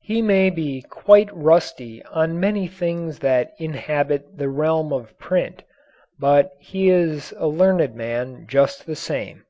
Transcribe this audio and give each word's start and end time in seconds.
He 0.00 0.22
may 0.22 0.48
be 0.48 0.80
quite 0.80 1.28
rusty 1.34 2.02
on 2.04 2.40
many 2.40 2.66
things 2.66 3.18
that 3.18 3.52
inhabit 3.58 4.38
the 4.38 4.48
realm 4.48 4.90
of 4.90 5.18
print, 5.18 5.64
but 6.18 6.52
he 6.58 6.88
is 6.88 7.34
a 7.36 7.46
learned 7.46 7.94
man 7.94 8.46
just 8.48 8.86
the 8.86 8.96
same. 8.96 9.44